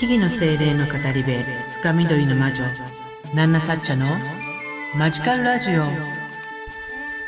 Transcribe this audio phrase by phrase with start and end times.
[0.00, 1.30] 木々の精霊の語り部
[1.82, 2.64] 深緑の魔女
[3.34, 4.06] ナンナサッチャの
[4.96, 5.82] マジカルラジオ。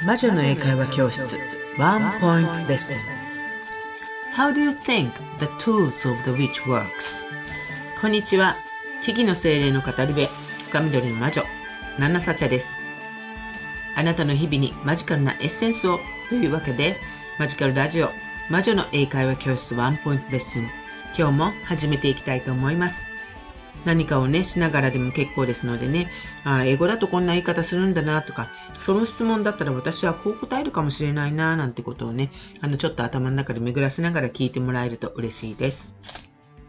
[0.07, 4.33] 魔女の英会話教室ワンポイントレッスン。
[4.35, 7.27] How do you think the tools of the witch works?
[8.01, 8.57] こんにちは。
[9.03, 10.27] 木々の精霊の語り部
[10.71, 11.43] 深緑の魔女
[11.99, 12.79] ナンナサッチャです。
[13.97, 16.97] あなたの日々にマジカルなエッセンスをというわけで
[17.39, 18.09] マジカルラジオ
[18.49, 20.82] 魔女の英会話教室ワンポイントレッスン。
[21.17, 23.07] 今日も始めていきたいと思います。
[23.85, 26.09] 何かをね、しながらでも結構ですのでね、
[26.45, 28.49] あ英語だとこんな言い方するんだなとか、
[28.79, 32.31] その質問だったら私はこう答えるかもしれないななんてことをね、
[32.61, 35.97] あの、ちょっと頭の中で巡らせながら聞いてもらえると嬉しいです。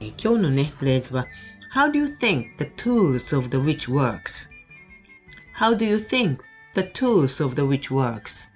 [0.01, 1.27] え今日のね、フレーズは、
[1.75, 6.39] How do you think the tools of the witch works?How do you think
[6.75, 8.51] the tools of the witch works?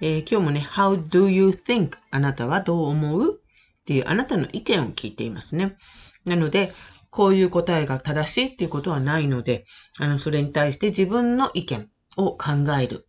[0.00, 1.98] えー、今日もね、How do you think?
[2.12, 3.40] あなたはどう思う？
[3.88, 5.78] っていうあなたの意見を聞いていますね。
[6.26, 6.70] なので、
[7.08, 9.64] こういう答えが正しいっていうことはないので、
[9.98, 13.06] あの、それに対して自分の意見を考える。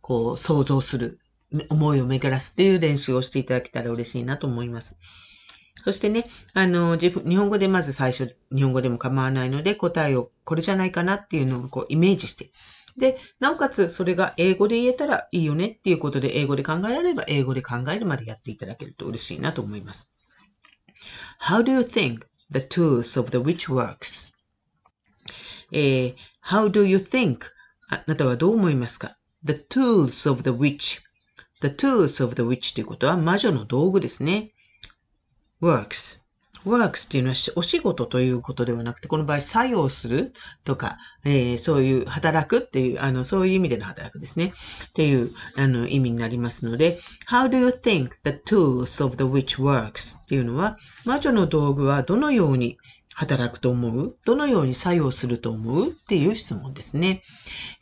[0.00, 1.20] こう、想像する。
[1.68, 4.98] 思いを巡らすっていう練習をしていただけたら嬉しいなと思います。
[5.84, 6.24] そしてね、
[6.54, 12.50] あの、自分日本語でまず最初、日本語でも構わないので答えをこれじゃないかなっていうのをこうイメージして、
[12.96, 20.10] で、なおかつそれが英語で言えたらいいよねっていうことで英語で考えられれば英語で考えるまでやっていただけると嬉しいなと思います。
[21.40, 24.32] How do you think the tools of the witch works?
[25.72, 27.38] えー、How do you think?
[27.88, 31.02] あなたはどう思いますか ?The tools of the witch.
[31.60, 34.52] The tools of the witch ということは魔女の道具ですね。
[35.60, 36.23] works.
[36.64, 40.32] Works っていうのはお仕事ということではなくて、この場合作用する
[40.64, 44.52] とか、えー、そういう働くっていう、あの、そういう意味での働くですね。
[44.88, 46.98] っていう、あの、意味になりますので、
[47.30, 50.24] How do you think the tools of the witch works?
[50.24, 52.78] っていうのは、魔女の道具はどのように
[53.14, 54.16] 働くと思う？
[54.24, 55.88] どのように作用すると思う？
[55.88, 57.22] っていう質問ですね。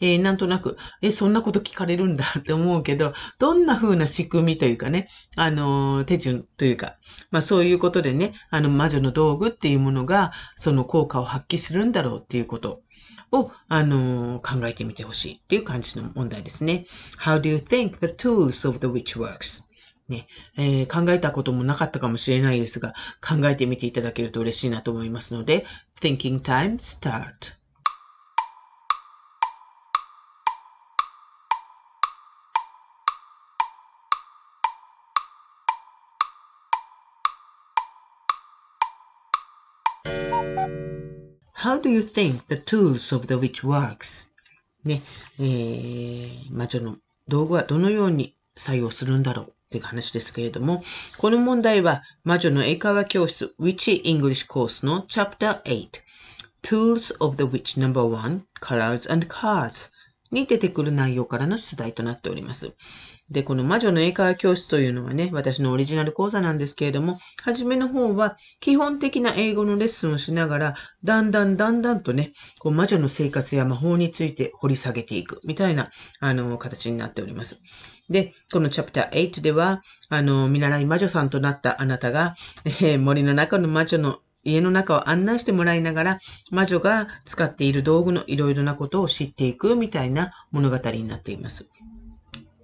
[0.00, 6.96] えー、なんとなく、え、そんなこと聞かれるんだって思うけど、どんな風な仕組みというかね、あの、手順というか、
[7.30, 12.82] まあそういうことでね、あの、魔女の道具っていうものが、その効果を発揮するんだろうっていうこと
[13.32, 16.84] を、あの、考えてみてほしいっていう感じの問題ですね。
[17.18, 19.71] How do you think the tools of the witch works?
[20.12, 20.26] ね、
[20.58, 22.92] えー、考えたこともなかったかもしれないですが、
[23.26, 25.64] 考えてみていただけると嬉しいなと思いますので、
[26.00, 27.56] Thinking Time Start!
[41.54, 44.32] How do you think the tools of the witch works?
[44.84, 45.00] ね、
[45.38, 46.96] えー、魔女の
[47.28, 49.54] 道具はどのように作用するんだろう？
[49.72, 50.82] っていう話ですけれども、
[51.16, 55.88] この問題は魔女の英会話教室 Witch English Course の Chapter 8
[56.62, 59.92] Tools of the Witch No.1 Colors and Cards
[60.30, 62.74] に出てくる内容からの出題となっております。
[63.30, 75.90] で、この魔女の英会話教室というのはね、私のオリジナル講座なんですけれども、はじめの方は基本的な英語のレッスンをしながら、だんだんだんだんとね、こう魔女の生活や魔法について掘り下げていくみたいな、
[76.20, 77.62] あの、形になっております。
[78.10, 82.34] で、このチャプター8では、あの、見習い魔女さんとなったあなたが、
[82.82, 86.18] えー、森の中の魔女の家の中を案内してもらいながら、
[86.50, 91.68] 魔女が使っている道具のいろいろなことを知っていくみたいな物語になっています。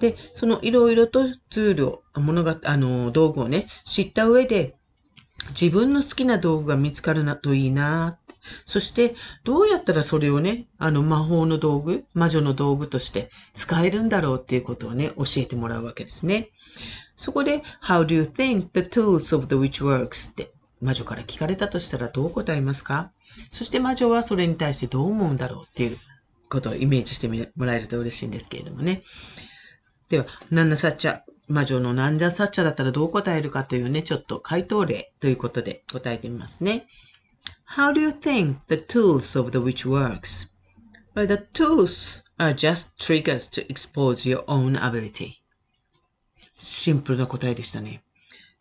[0.00, 4.72] で、そのいろいろとツールを、物が、あの、道具をね、知った上で、
[5.50, 8.18] 自分の好きな道具が見つかるなといいな。
[8.64, 9.14] そして、
[9.44, 16.50] どうやったらそれをね、あの魔法の道具、魔女の道具として使えるんだろうっていうことをね、教えてもらうわけですね。
[17.16, 20.32] そこで、How do you think the tools of the witch works?
[20.32, 23.10] って魔女から聞かれたとしたらどう答えますか？
[23.50, 25.96] そして魔女はそれに対してどう思うんだろうっていう
[26.48, 29.02] ことをイメージしてもらえると嬉しいんですけれどもね。
[30.08, 36.86] では、ナンナサッチャ、魔女のナンジャサッチャだったらどう答えるかというね、ちょっと回答例ということで答えてみますね。
[37.77, 40.47] How do you think the tools of the witch works?
[41.15, 45.41] Well, the tools are just triggers to expose your own ability.
[46.53, 48.03] シンプルな答えでしたね。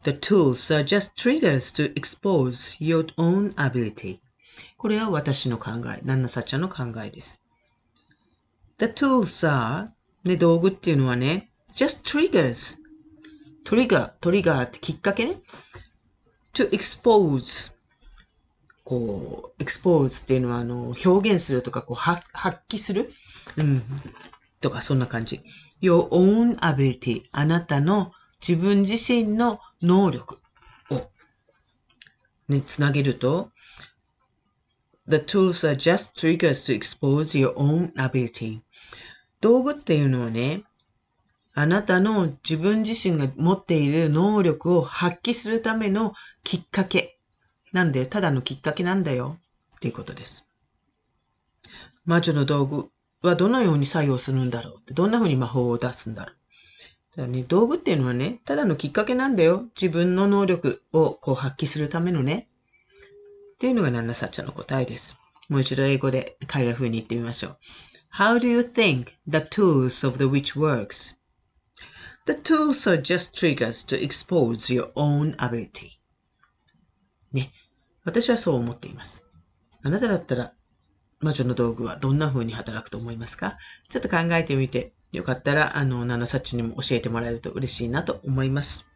[0.04, 4.20] The tools are just triggers to expose your own ability.
[4.76, 7.42] これは私の考え、ナンナサッチャの考えです。
[8.78, 9.90] The tools are
[10.24, 12.78] ね、道具っていうのはね、just triggers.
[13.64, 15.40] トリガー、トリガーってきっかけね。
[16.52, 17.75] to expose.
[18.87, 22.23] こう、expose っていうのは、あの、表現するとか、こう、発
[22.69, 23.11] 揮する？
[23.57, 23.83] うん。
[24.61, 25.41] とか、そんな感じ。
[25.81, 27.23] your own ability.
[27.33, 30.39] あなたの自分自身の能力
[30.89, 31.11] を
[32.47, 33.51] につなげると、
[35.09, 38.61] The tools are just triggers to expose your own ability.
[39.41, 40.63] 道具っていうのはね、
[41.55, 46.13] あなたの自分自身が持っている能力を発揮するための
[46.45, 47.16] きっかけ
[47.77, 48.07] なんだよ。
[48.07, 49.37] ただのきっかけなんだよ。
[49.77, 50.47] っていうことです。
[52.05, 52.89] 魔女の道具
[53.21, 56.37] はどのように作用するんだろうどんな風に魔法を出すんだろう
[57.17, 59.65] だね、道具っていうのはね、ただのきっかけなんだよ。
[59.79, 62.47] 自分の能力をこう発揮するためのね。
[63.55, 65.19] っていうのがナンナサッチャの答えです。
[65.49, 67.57] もう一度英語で海外風に言ってみましょう。
[68.17, 71.15] How do you think the tools of the witch works?
[72.27, 75.97] The tools are just triggers to expose your own ability.
[77.33, 77.51] ね。
[78.07, 79.27] 私はそう思っています。
[79.83, 80.53] あなただったら
[81.19, 83.55] 魔女の道具はどんな風に働くと思いますか？
[83.89, 88.93] ちょっと考えてみて、よかったら、あの、ナナサッチにも教えてもらえると嬉しいなと思います。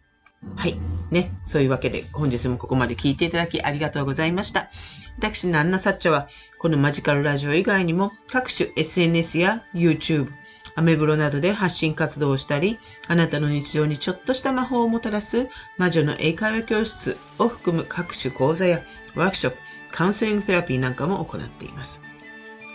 [0.56, 0.75] はい。
[1.12, 1.31] ね。
[1.46, 4.69] そういうわけで、本日もここまで聞いていただきありがとうございました。
[5.18, 6.28] 私、ナンナサッチャは、
[6.60, 10.30] このマジカルラジオ以外にも、各種 SNS や YouTube、
[10.75, 12.77] アメブロなどで発信活動をしたり、
[13.07, 18.81] あなたの日常にちょっとした魔法をもたらす魔女の英会話教室を含む各種講座や
[19.15, 19.59] ワークショップ、
[19.91, 22.01] カウンセリングセラピーなんかも行っています。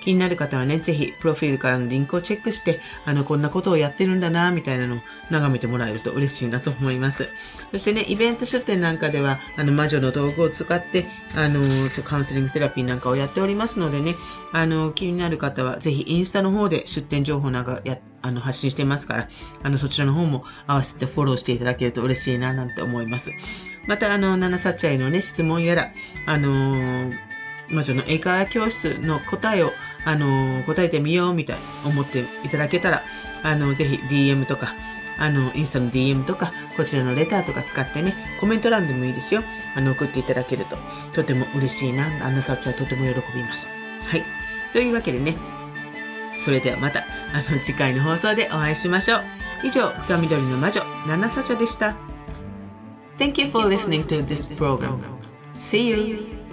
[0.06, 5.00] 気になる方はね、ぜひ、プロフィールからのリンクをチェックして、あの、こんなことをやってるんだな、みたいなのを
[5.32, 7.29] 眺めてもらえると嬉しいなと思います。
[7.73, 14.14] そしてね、イベント出店なんかでは、あの、魔女の道具を使って、あの、ちょカウンセリングセラピーなんかをやっておりますのでね、
[14.53, 19.29] あの、気になる方は、ぜひ、インスタの方で出店情報なんかや、あの、発信してますから、
[19.64, 23.32] あの、そちらの方も合わせてフォローしていただけると嬉しいな、なんて思います。
[23.88, 25.91] また、あの、七サチャイのね、質問やら、
[26.26, 27.37] あのー
[27.70, 29.73] 魔女の英会話教室の答えを、
[30.06, 33.03] あの、答えてみようみたい思っていただけたら、
[33.43, 34.73] あの、ぜひ DM とか、
[35.19, 39.43] あの、インスタの DM とか、こちらのレターとか使ってね、コメント欄でもいいですよ。
[39.75, 40.76] あの、送っていただけると、
[41.12, 42.06] とても嬉しいな。
[42.25, 43.69] あの、サッチはとても喜びます。
[44.06, 44.23] はい。
[44.73, 45.37] というわけでね、
[46.37, 47.00] それではまた、
[47.32, 49.25] あの、次回の放送でお会いしましょう。
[49.64, 51.97] 以上、深緑の魔女、ナナサチャでした。
[53.19, 54.99] Thank you for listening to this program.
[55.55, 56.45] See you!